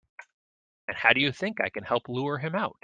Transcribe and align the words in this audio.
And 0.87 0.97
how 0.97 1.13
do 1.13 1.21
you 1.21 1.31
think 1.31 1.61
I 1.61 1.69
can 1.69 1.83
help 1.83 2.09
lure 2.09 2.39
him 2.39 2.55
out? 2.55 2.75